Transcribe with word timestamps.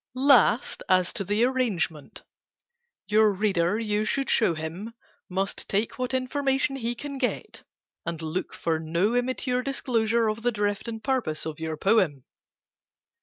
"Last, 0.15 0.81
as 0.89 1.13
to 1.13 1.23
the 1.23 1.43
arrangement: 1.43 2.23
Your 3.05 3.31
reader, 3.31 3.77
you 3.77 4.03
should 4.03 4.31
show 4.31 4.55
him, 4.55 4.95
Must 5.29 5.69
take 5.69 5.99
what 5.99 6.15
information 6.15 6.75
he 6.75 6.95
Can 6.95 7.19
get, 7.19 7.63
and 8.03 8.19
look 8.19 8.51
for 8.55 8.79
no 8.79 9.15
im 9.15 9.27
mature 9.27 9.61
disclosure 9.61 10.27
of 10.27 10.41
the 10.41 10.51
drift 10.51 10.87
And 10.87 11.03
purpose 11.03 11.45
of 11.45 11.59
your 11.59 11.77
poem. 11.77 12.23